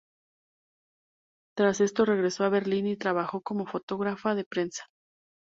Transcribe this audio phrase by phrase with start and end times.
[1.55, 4.87] Tras esto regresó a Berlín y trabajó como fotógrafa de prensa.